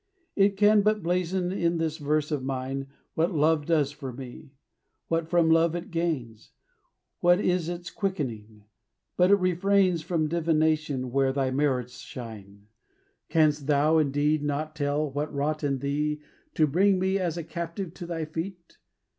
It 0.35 0.57
can 0.57 0.81
but 0.81 1.03
blazon 1.03 1.51
in 1.51 1.77
this 1.77 1.99
verse 1.99 2.31
of 2.31 2.43
mine 2.43 2.87
What 3.13 3.33
love 3.35 3.67
does 3.67 3.91
for 3.91 4.11
me; 4.11 4.49
what 5.09 5.29
from 5.29 5.51
Love 5.51 5.75
it 5.75 5.91
gains; 5.91 6.49
What 7.19 7.39
is 7.39 7.69
its 7.69 7.91
quickening; 7.91 8.63
but 9.15 9.29
it 9.29 9.35
refrains 9.35 10.01
From 10.01 10.27
divination 10.27 11.11
where 11.11 11.31
thy 11.31 11.51
merits 11.51 11.99
shine. 11.99 12.65
Canst 13.29 13.67
thou, 13.67 13.99
indeed, 13.99 14.41
not 14.41 14.75
tell 14.75 15.07
what 15.07 15.31
wrought 15.31 15.63
in 15.63 15.77
thee 15.77 16.19
To 16.55 16.65
bring 16.65 16.97
me 16.97 17.19
as 17.19 17.37
a 17.37 17.43
captive 17.43 17.93
to 17.93 18.07
thy 18.07 18.25
feet? 18.25 18.79